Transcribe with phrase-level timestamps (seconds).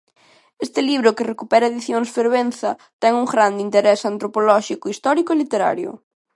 [0.65, 5.91] Este libro, que recupera Edicións Fervenza, ten un grande interese antropolóxico, histórico e literario.